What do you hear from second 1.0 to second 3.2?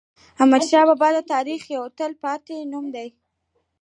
د تاریخ یو تل پاتی نوم دی.